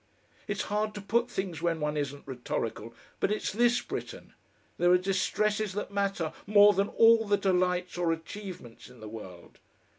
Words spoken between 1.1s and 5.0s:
things when one isn't rhetorical, but it's this, Britten there are